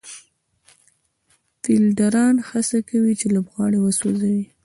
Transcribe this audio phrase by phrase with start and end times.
[1.61, 4.41] فېلډران هڅه کوي، چي لوبغاړی وسوځوي.